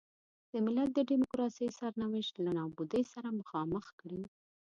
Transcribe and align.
د 0.51 0.53
ملت 0.65 0.89
د 0.93 0.99
ډیموکراسۍ 1.09 1.67
سرنوشت 1.79 2.33
له 2.45 2.51
نابودۍ 2.57 3.03
سره 3.13 3.29
مخامخ 3.39 3.85
کړي. 3.99 4.21